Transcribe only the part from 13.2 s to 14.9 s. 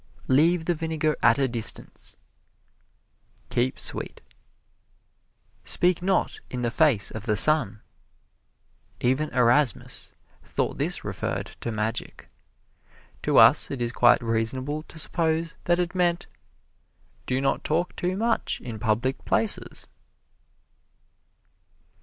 To us it is quite reasonable